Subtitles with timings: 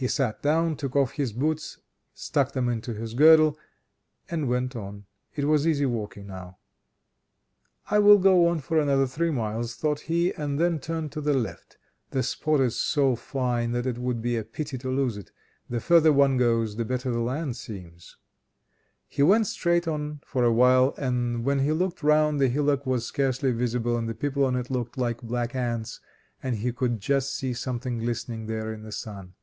[0.00, 1.78] He sat down, took off his boots,
[2.14, 3.58] stuck them into his girdle,
[4.30, 5.06] and went on.
[5.34, 6.58] It was easy walking now.
[7.90, 11.34] "I will go on for another three miles," thought he, "and then turn to the
[11.34, 11.78] left.
[12.12, 15.32] The spot is so fine, that it would be a pity to lose it.
[15.68, 18.16] The further one goes, the better the land seems."
[19.08, 22.86] He went straight on a for a while, and when he looked round, the hillock
[22.86, 25.98] was scarcely visible and the people on it looked like black ants,
[26.40, 29.34] and he could just see something glistening there in the sun.